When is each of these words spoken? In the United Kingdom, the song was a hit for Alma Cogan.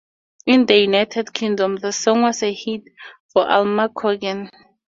In 0.47 0.65
the 0.65 0.79
United 0.79 1.31
Kingdom, 1.31 1.75
the 1.75 1.91
song 1.91 2.23
was 2.23 2.41
a 2.41 2.51
hit 2.51 2.81
for 3.31 3.47
Alma 3.47 3.87
Cogan. 3.89 4.49